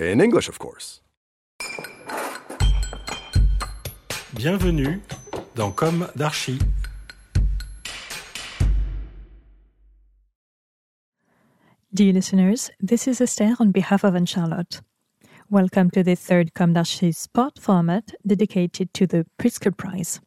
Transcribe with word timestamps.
In 0.00 0.20
English, 0.20 0.48
of 0.48 0.58
course. 0.58 1.00
Bienvenue 4.34 5.00
dans 5.54 5.72
Com 5.76 6.08
d'Archi. 6.16 6.58
Dear 11.92 12.12
listeners, 12.12 12.72
this 12.80 13.06
is 13.06 13.20
Esther 13.20 13.54
on 13.60 13.70
behalf 13.70 14.02
of 14.02 14.16
Anne 14.16 14.26
Charlotte. 14.26 14.80
Welcome 15.48 15.92
to 15.92 16.02
the 16.02 16.16
third 16.16 16.54
Com 16.54 16.72
d'Archi 16.72 17.12
spot 17.12 17.60
format 17.60 18.14
dedicated 18.26 18.92
to 18.94 19.06
the 19.06 19.24
Pritzker 19.38 19.76
Prize. 19.76 20.20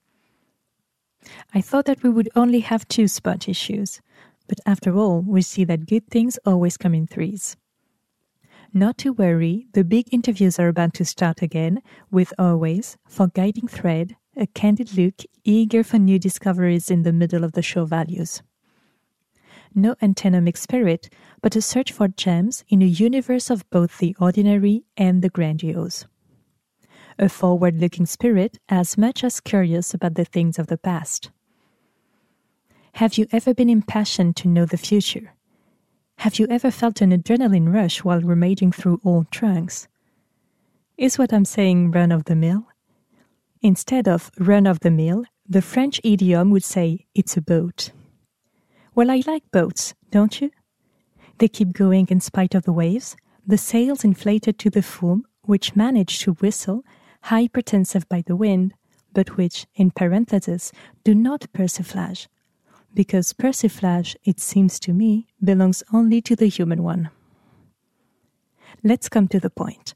I 1.54 1.60
thought 1.60 1.88
that 1.88 2.04
we 2.04 2.10
would 2.10 2.30
only 2.38 2.62
have 2.62 2.88
two 2.88 3.10
spot 3.10 3.50
issues, 3.50 4.00
but 4.48 4.62
after 4.66 4.96
all, 4.96 5.20
we 5.20 5.42
see 5.42 5.66
that 5.66 5.88
good 5.88 6.08
things 6.08 6.40
always 6.46 6.78
come 6.78 6.96
in 6.96 7.06
threes. 7.06 7.58
Not 8.78 9.00
to 9.00 9.12
worry, 9.12 9.66
the 9.74 9.84
big 9.84 10.06
interviews 10.12 10.60
are 10.60 10.68
about 10.68 10.94
to 10.94 11.04
start 11.04 11.42
again, 11.42 11.82
with 12.12 12.32
always, 12.38 12.96
for 13.08 13.28
guiding 13.28 13.68
thread, 13.68 14.16
a 14.36 14.46
candid 14.46 14.96
look 14.96 15.24
eager 15.44 15.84
for 15.84 15.98
new 15.98 16.20
discoveries 16.20 16.92
in 16.92 17.02
the 17.02 17.12
middle 17.12 17.44
of 17.44 17.54
the 17.54 17.64
show 17.64 17.86
values 17.86 18.44
no 19.74 19.96
antinomic 20.02 20.58
spirit, 20.58 21.10
but 21.42 21.56
a 21.56 21.62
search 21.62 21.92
for 21.92 22.08
gems 22.08 22.64
in 22.68 22.82
a 22.82 22.86
universe 22.86 23.50
of 23.50 23.70
both 23.70 24.00
the 24.00 24.16
ordinary 24.20 24.84
and 24.96 25.22
the 25.22 25.30
grandiose. 25.30 26.06
A 27.20 27.30
forward 27.30 27.80
looking 27.80 28.06
spirit 28.06 28.60
as 28.70 28.98
much 28.98 29.24
as 29.24 29.40
curious 29.40 29.94
about 29.94 30.16
the 30.16 30.26
things 30.26 30.60
of 30.60 30.68
the 30.68 30.78
past. 30.78 31.32
Have 32.94 33.18
you 33.18 33.28
ever 33.32 33.54
been 33.54 33.70
impassioned 33.70 34.36
to 34.38 34.48
know 34.48 34.66
the 34.66 34.78
future? 34.78 35.37
Have 36.22 36.40
you 36.40 36.48
ever 36.50 36.72
felt 36.72 37.02
an 37.02 37.12
adrenaline 37.12 37.72
rush 37.72 38.04
while 38.04 38.22
rummaging 38.22 38.72
through 38.72 39.00
old 39.06 39.30
trunks? 39.30 39.88
Is 40.98 41.20
what 41.20 41.32
I'm 41.32 41.46
saying 41.46 41.92
run 41.92 42.12
of 42.12 42.26
the 42.26 42.36
mill? 42.36 42.68
Instead 43.62 44.08
of 44.08 44.32
run 44.40 44.66
of 44.66 44.80
the 44.80 44.90
mill, 44.90 45.26
the 45.48 45.62
French 45.62 46.02
idiom 46.04 46.50
would 46.50 46.64
say 46.64 47.06
it's 47.14 47.38
a 47.38 47.42
boat. 47.42 47.92
Well, 48.96 49.12
I 49.12 49.22
like 49.28 49.44
boats, 49.52 49.94
don't 50.10 50.42
you? 50.42 50.50
They 51.38 51.48
keep 51.48 51.74
going 51.74 52.08
in 52.10 52.20
spite 52.20 52.56
of 52.56 52.64
the 52.64 52.74
waves, 52.74 53.16
the 53.46 53.58
sails 53.58 54.04
inflated 54.04 54.58
to 54.58 54.72
the 54.72 54.82
full, 54.82 55.22
which 55.44 55.76
manage 55.76 56.18
to 56.22 56.34
whistle, 56.34 56.84
hypertensive 57.26 58.10
by 58.10 58.24
the 58.26 58.36
wind, 58.36 58.74
but 59.14 59.38
which, 59.38 59.68
in 59.76 59.92
parenthesis, 59.92 60.72
do 61.04 61.14
not 61.14 61.46
persiflage, 61.54 62.28
because 62.98 63.32
persiflage, 63.32 64.16
it 64.26 64.40
seems 64.40 64.80
to 64.80 64.92
me, 64.92 65.28
belongs 65.40 65.84
only 65.94 66.20
to 66.20 66.36
the 66.36 66.48
human 66.48 66.82
one. 66.82 67.12
Let's 68.84 69.08
come 69.08 69.28
to 69.28 69.40
the 69.40 69.52
point. 69.52 69.94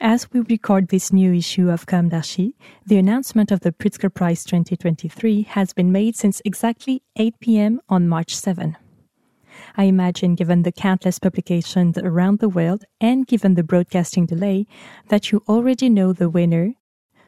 As 0.00 0.30
we 0.30 0.38
record 0.42 0.86
this 0.86 1.12
new 1.12 1.34
issue 1.34 1.68
of 1.68 1.84
d'Archi, 1.84 2.54
the 2.86 2.96
announcement 2.96 3.50
of 3.50 3.62
the 3.62 3.72
Pritzker 3.72 4.14
Prize 4.14 4.44
2023 4.44 5.42
has 5.50 5.72
been 5.72 5.90
made 5.90 6.14
since 6.14 6.40
exactly 6.44 7.02
8 7.16 7.40
p.m. 7.40 7.80
on 7.88 8.06
March 8.06 8.36
7. 8.36 8.76
I 9.76 9.84
imagine, 9.84 10.36
given 10.36 10.62
the 10.62 10.70
countless 10.70 11.18
publications 11.18 11.98
around 11.98 12.38
the 12.38 12.48
world 12.48 12.84
and 13.00 13.26
given 13.26 13.54
the 13.54 13.64
broadcasting 13.64 14.26
delay, 14.26 14.68
that 15.08 15.32
you 15.32 15.42
already 15.48 15.88
know 15.88 16.12
the 16.12 16.30
winner, 16.30 16.74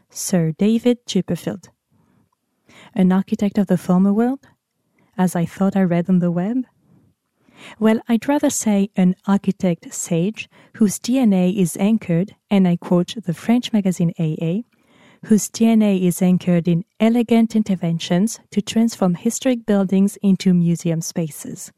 Sir 0.09 0.53
David 0.53 1.05
Chipperfield. 1.05 1.71
An 2.95 3.11
architect 3.11 3.59
of 3.59 3.67
the 3.67 3.77
former 3.77 4.13
world? 4.13 4.47
As 5.21 5.37
I 5.37 5.45
thought 5.45 5.77
I 5.77 5.83
read 5.83 6.09
on 6.09 6.21
the 6.21 6.31
web? 6.31 6.65
Well, 7.79 8.01
I'd 8.09 8.27
rather 8.27 8.49
say 8.49 8.89
an 8.97 9.17
architect 9.27 9.93
sage 9.93 10.49
whose 10.77 10.99
DNA 10.99 11.55
is 11.55 11.77
anchored, 11.77 12.37
and 12.51 12.67
I 12.67 12.77
quote 12.77 13.15
the 13.27 13.35
French 13.35 13.71
magazine 13.71 14.15
AA, 14.19 14.63
whose 15.27 15.51
DNA 15.51 16.01
is 16.01 16.23
anchored 16.23 16.67
in 16.67 16.87
elegant 16.99 17.55
interventions 17.55 18.41
to 18.51 18.63
transform 18.63 19.15
historic 19.15 19.67
buildings 19.67 20.17
into 20.23 20.55
museum 20.55 21.03
spaces. 21.03 21.71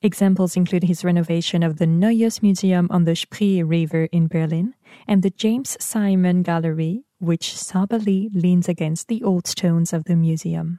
Examples 0.00 0.56
include 0.56 0.84
his 0.84 1.04
renovation 1.04 1.62
of 1.62 1.76
the 1.76 1.86
Neues 1.86 2.42
Museum 2.42 2.88
on 2.90 3.04
the 3.04 3.14
Spree 3.14 3.62
River 3.62 4.04
in 4.04 4.26
Berlin 4.26 4.74
and 5.06 5.22
the 5.22 5.28
James 5.28 5.76
Simon 5.80 6.42
Gallery, 6.42 7.04
which 7.18 7.54
soberly 7.54 8.30
leans 8.32 8.70
against 8.70 9.08
the 9.08 9.22
old 9.22 9.46
stones 9.46 9.92
of 9.92 10.04
the 10.04 10.16
museum. 10.16 10.78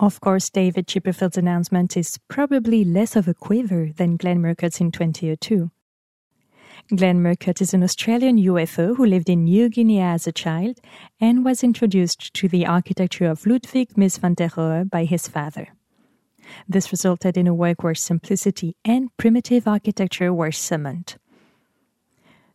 Of 0.00 0.20
course, 0.20 0.48
David 0.48 0.86
Chipperfield's 0.86 1.36
announcement 1.36 1.96
is 1.96 2.18
probably 2.28 2.84
less 2.84 3.16
of 3.16 3.26
a 3.26 3.34
quiver 3.34 3.90
than 3.96 4.16
Glenn 4.16 4.40
Murcutt's 4.40 4.80
in 4.80 4.92
2002. 4.92 5.70
Glenn 6.94 7.20
Murcutt 7.20 7.60
is 7.60 7.74
an 7.74 7.82
Australian 7.82 8.38
UFO 8.38 8.96
who 8.96 9.04
lived 9.04 9.28
in 9.28 9.44
New 9.44 9.68
Guinea 9.68 10.00
as 10.00 10.26
a 10.26 10.32
child 10.32 10.80
and 11.20 11.44
was 11.44 11.64
introduced 11.64 12.32
to 12.34 12.48
the 12.48 12.64
architecture 12.64 13.26
of 13.26 13.44
Ludwig 13.44 13.94
Mies 13.94 14.18
van 14.18 14.34
der 14.34 14.48
Rohe 14.48 14.88
by 14.88 15.04
his 15.04 15.26
father. 15.26 15.68
This 16.68 16.92
resulted 16.92 17.36
in 17.36 17.48
a 17.48 17.54
work 17.54 17.82
where 17.82 17.94
simplicity 17.94 18.76
and 18.84 19.14
primitive 19.16 19.66
architecture 19.66 20.32
were 20.32 20.52
summoned. 20.52 21.16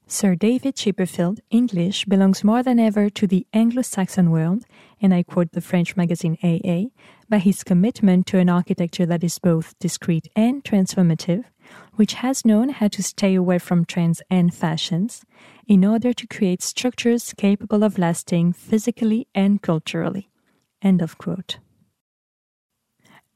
Sir 0.06 0.36
David 0.36 0.76
Chipperfield, 0.76 1.40
English, 1.50 2.06
belongs 2.06 2.44
more 2.44 2.62
than 2.62 2.78
ever 2.78 3.10
to 3.10 3.26
the 3.26 3.48
Anglo 3.54 3.82
Saxon 3.82 4.32
world, 4.32 4.66
and 5.02 5.14
I 5.14 5.24
quote 5.24 5.54
the 5.54 5.62
French 5.62 5.96
magazine 5.96 6.38
AA, 6.44 6.90
by 7.30 7.38
his 7.38 7.64
commitment 7.64 8.28
to 8.28 8.38
an 8.38 8.50
architecture 8.50 9.06
that 9.06 9.24
is 9.24 9.40
both 9.40 9.80
discreet 9.80 10.28
and 10.36 10.64
transformative, 10.64 11.46
which 11.94 12.16
has 12.16 12.46
known 12.46 12.70
how 12.70 12.90
to 12.90 13.02
stay 13.02 13.34
away 13.34 13.60
from 13.60 13.86
trends 13.86 14.22
and 14.30 14.54
fashions, 14.54 15.24
in 15.68 15.86
order 15.86 16.12
to 16.12 16.28
create 16.28 16.62
structures 16.62 17.34
capable 17.38 17.84
of 17.84 17.98
lasting 17.98 18.52
physically 18.52 19.28
and 19.34 19.62
culturally. 19.62 20.30
End 20.82 21.02
of 21.02 21.18
quote. 21.18 21.60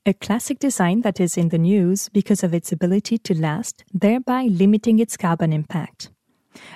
A 0.05 0.13
classic 0.13 0.59
design 0.59 1.01
that 1.01 1.19
is 1.19 1.37
in 1.37 1.49
the 1.49 1.57
news 1.57 2.09
because 2.09 2.43
of 2.43 2.53
its 2.53 2.71
ability 2.73 3.17
to 3.19 3.33
last, 3.33 3.85
thereby 3.93 4.43
limiting 4.43 4.99
its 4.99 5.17
carbon 5.17 5.51
impact 5.53 6.11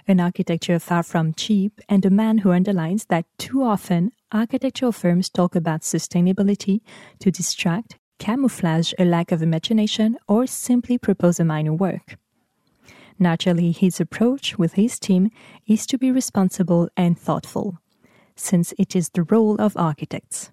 an 0.07 0.19
architecture 0.19 0.79
far 0.79 1.03
from 1.03 1.33
cheap, 1.33 1.79
and 1.89 2.05
a 2.05 2.09
man 2.09 2.39
who 2.39 2.51
underlines 2.51 3.05
that 3.05 3.25
too 3.37 3.63
often 3.63 4.11
architectural 4.31 4.91
firms 4.91 5.29
talk 5.29 5.55
about 5.55 5.81
sustainability 5.81 6.81
to 7.19 7.31
distract, 7.31 7.97
camouflage 8.19 8.93
a 8.99 9.05
lack 9.05 9.31
of 9.31 9.41
imagination, 9.41 10.17
or 10.27 10.47
simply 10.47 10.97
propose 10.97 11.39
a 11.39 11.45
minor 11.45 11.73
work. 11.73 12.17
Naturally, 13.19 13.71
his 13.71 13.99
approach 13.99 14.57
with 14.57 14.73
his 14.73 14.99
team 14.99 15.29
is 15.67 15.85
to 15.87 15.97
be 15.97 16.11
responsible 16.11 16.89
and 16.97 17.17
thoughtful, 17.17 17.77
since 18.35 18.73
it 18.79 18.95
is 18.95 19.09
the 19.09 19.23
role 19.23 19.55
of 19.61 19.77
architects. 19.77 20.51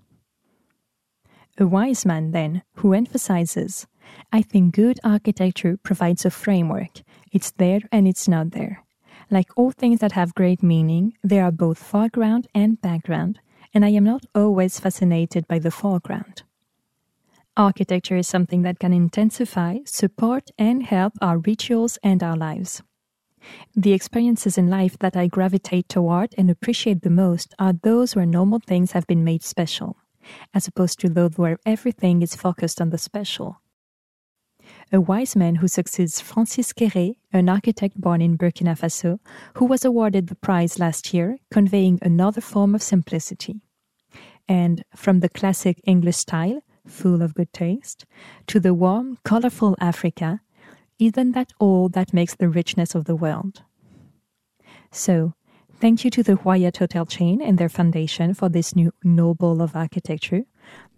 A 1.58 1.66
wise 1.66 2.04
man, 2.04 2.32
then, 2.32 2.62
who 2.74 2.92
emphasizes, 2.92 3.86
I 4.32 4.42
think 4.42 4.74
good 4.74 5.00
architecture 5.02 5.76
provides 5.82 6.24
a 6.24 6.30
framework. 6.30 7.02
It's 7.32 7.50
there 7.52 7.80
and 7.90 8.06
it's 8.06 8.28
not 8.28 8.52
there. 8.52 8.84
Like 9.30 9.50
all 9.56 9.70
things 9.70 10.00
that 10.00 10.12
have 10.12 10.34
great 10.34 10.62
meaning, 10.62 11.14
there 11.22 11.44
are 11.44 11.52
both 11.52 11.78
foreground 11.78 12.46
and 12.54 12.80
background, 12.80 13.40
and 13.74 13.84
I 13.84 13.90
am 13.90 14.04
not 14.04 14.24
always 14.34 14.80
fascinated 14.80 15.46
by 15.46 15.58
the 15.58 15.70
foreground. 15.70 16.42
Architecture 17.56 18.16
is 18.16 18.28
something 18.28 18.62
that 18.62 18.78
can 18.78 18.92
intensify, 18.92 19.78
support, 19.84 20.50
and 20.58 20.84
help 20.84 21.12
our 21.20 21.38
rituals 21.38 21.98
and 22.02 22.22
our 22.22 22.36
lives. 22.36 22.82
The 23.76 23.92
experiences 23.92 24.56
in 24.56 24.68
life 24.68 24.98
that 25.00 25.16
I 25.16 25.26
gravitate 25.26 25.88
toward 25.88 26.34
and 26.38 26.48
appreciate 26.50 27.02
the 27.02 27.10
most 27.10 27.54
are 27.58 27.72
those 27.72 28.16
where 28.16 28.26
normal 28.26 28.60
things 28.60 28.92
have 28.92 29.06
been 29.06 29.24
made 29.24 29.42
special, 29.42 29.96
as 30.54 30.66
opposed 30.66 31.00
to 31.00 31.08
those 31.08 31.36
where 31.36 31.58
everything 31.66 32.22
is 32.22 32.34
focused 32.34 32.80
on 32.80 32.90
the 32.90 32.98
special. 32.98 33.60
A 34.90 35.00
wise 35.02 35.36
man 35.36 35.56
who 35.56 35.68
succeeds 35.68 36.18
Francis 36.18 36.72
Kéré, 36.72 37.16
an 37.30 37.50
architect 37.50 38.00
born 38.00 38.22
in 38.22 38.38
Burkina 38.38 38.74
Faso, 38.74 39.18
who 39.54 39.66
was 39.66 39.84
awarded 39.84 40.28
the 40.28 40.34
prize 40.34 40.78
last 40.78 41.12
year, 41.12 41.36
conveying 41.50 41.98
another 42.00 42.40
form 42.40 42.74
of 42.74 42.82
simplicity. 42.82 43.60
And 44.48 44.82
from 44.96 45.20
the 45.20 45.28
classic 45.28 45.78
English 45.84 46.16
style, 46.16 46.62
full 46.86 47.20
of 47.20 47.34
good 47.34 47.52
taste, 47.52 48.06
to 48.46 48.58
the 48.58 48.72
warm, 48.72 49.18
colorful 49.24 49.76
Africa, 49.78 50.40
isn't 50.98 51.32
that 51.32 51.52
all 51.60 51.90
that 51.90 52.14
makes 52.14 52.34
the 52.34 52.48
richness 52.48 52.94
of 52.94 53.04
the 53.04 53.14
world? 53.14 53.62
So, 54.90 55.34
thank 55.74 56.02
you 56.02 56.10
to 56.12 56.22
the 56.22 56.36
Hyatt 56.36 56.78
Hotel 56.78 57.04
chain 57.04 57.42
and 57.42 57.58
their 57.58 57.68
foundation 57.68 58.32
for 58.32 58.48
this 58.48 58.74
new 58.74 58.92
Nobel 59.04 59.60
of 59.60 59.76
Architecture, 59.76 60.44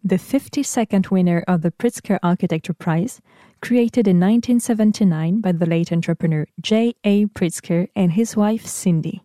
the 0.02 0.16
52nd 0.16 1.10
winner 1.10 1.44
of 1.48 1.62
the 1.62 1.72
Pritzker 1.72 2.18
Architecture 2.22 2.72
Prize, 2.72 3.20
created 3.60 4.08
in 4.08 4.18
1979 4.18 5.40
by 5.40 5.52
the 5.52 5.66
late 5.66 5.92
entrepreneur 5.92 6.46
J. 6.60 6.94
A. 7.04 7.26
Pritzker 7.26 7.88
and 7.94 8.12
his 8.12 8.36
wife 8.36 8.66
Cindy. 8.66 9.22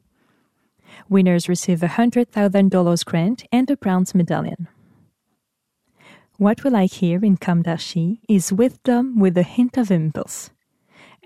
Winners 1.10 1.50
receive 1.50 1.84
a 1.84 1.88
$100,000 1.88 3.06
grant 3.06 3.44
and 3.52 3.70
a 3.70 3.78
bronze 3.78 4.16
medallion. 4.16 4.68
What 6.38 6.64
we 6.64 6.70
like 6.70 6.94
here 6.94 7.24
in 7.24 7.38
Com 7.38 7.62
d'Archi 7.62 8.20
is 8.28 8.52
wisdom 8.52 9.20
with 9.20 9.38
a 9.38 9.44
hint 9.44 9.78
of 9.78 9.92
impulse 9.92 10.50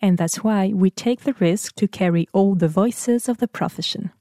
and 0.01 0.17
that's 0.17 0.44
why 0.44 0.69
we 0.73 0.89
take 0.89 1.21
the 1.21 1.35
risk 1.39 1.75
to 1.75 1.88
carry 1.88 2.27
all 2.33 2.56
the 2.56 2.67
voices 2.67 3.29
of 3.29 3.38
the 3.38 3.47
profession. 3.47 4.11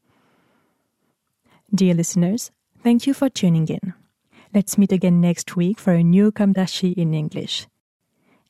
Dear 1.75 1.95
listeners, 1.95 2.51
thank 2.83 3.07
you 3.07 3.15
for 3.15 3.29
tuning 3.29 3.69
in. 3.69 3.95
Let's 4.55 4.79
meet 4.79 4.93
again 4.93 5.21
next 5.21 5.57
week 5.57 5.79
for 5.79 5.93
a 5.93 6.03
new 6.03 6.33
Com 6.33 6.53
d'Archi 6.53 6.93
in 6.93 7.15
English. 7.15 7.67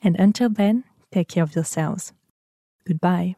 And 0.02 0.16
until 0.18 0.48
then, 0.48 0.84
take 1.12 1.28
care 1.28 1.42
of 1.42 1.54
yourselves. 1.54 2.12
Goodbye. 2.86 3.36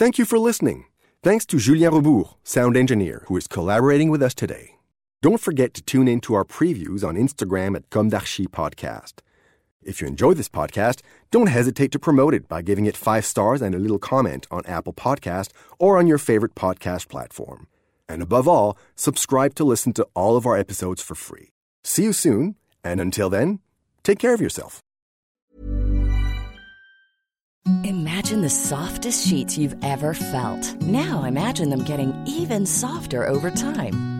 Thank 0.00 0.16
you 0.16 0.24
for 0.24 0.38
listening. 0.38 0.86
Thanks 1.22 1.44
to 1.44 1.58
Julien 1.58 1.92
Rebours, 1.92 2.34
sound 2.42 2.74
engineer, 2.74 3.24
who 3.26 3.36
is 3.36 3.46
collaborating 3.46 4.08
with 4.08 4.22
us 4.22 4.32
today. 4.32 4.76
Don't 5.20 5.38
forget 5.38 5.74
to 5.74 5.82
tune 5.82 6.08
in 6.08 6.22
to 6.22 6.32
our 6.32 6.44
previews 6.46 7.04
on 7.06 7.16
Instagram 7.16 7.76
at 7.76 7.90
Com 7.90 8.08
d'Archi 8.08 8.46
Podcast. 8.46 9.20
If 9.82 10.00
you 10.00 10.06
enjoy 10.06 10.34
this 10.34 10.48
podcast, 10.48 11.00
don't 11.30 11.46
hesitate 11.46 11.90
to 11.92 11.98
promote 11.98 12.34
it 12.34 12.48
by 12.48 12.60
giving 12.60 12.84
it 12.84 12.98
five 12.98 13.24
stars 13.24 13.62
and 13.62 13.74
a 13.74 13.78
little 13.78 13.98
comment 13.98 14.46
on 14.50 14.66
Apple 14.66 14.92
Podcast 14.92 15.52
or 15.78 15.96
on 15.96 16.06
your 16.06 16.18
favorite 16.18 16.54
podcast 16.54 17.08
platform. 17.08 17.66
And 18.06 18.20
above 18.20 18.46
all, 18.46 18.76
subscribe 18.94 19.54
to 19.54 19.64
listen 19.64 19.94
to 19.94 20.06
all 20.14 20.36
of 20.36 20.44
our 20.44 20.56
episodes 20.56 21.02
for 21.02 21.14
free. 21.14 21.52
See 21.82 22.02
you 22.02 22.12
soon, 22.12 22.56
and 22.84 23.00
until 23.00 23.30
then, 23.30 23.60
take 24.02 24.18
care 24.18 24.34
of 24.34 24.40
yourself. 24.40 24.80
Imagine 27.84 28.42
the 28.42 28.50
softest 28.50 29.26
sheets 29.26 29.56
you've 29.56 29.76
ever 29.82 30.12
felt. 30.12 30.80
Now 30.82 31.24
imagine 31.24 31.70
them 31.70 31.84
getting 31.84 32.12
even 32.26 32.66
softer 32.66 33.26
over 33.26 33.50
time. 33.50 34.19